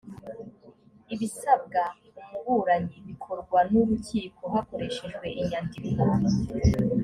ibisabwa 1.13 1.81
umuburanyi 2.37 2.95
bikorwa 3.07 3.59
n’urukiko 3.71 4.43
hakoreshejwe 4.53 5.25
inyandiko 5.41 6.03